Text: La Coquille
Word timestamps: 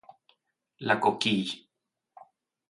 La 0.79 0.97
Coquille 0.97 1.69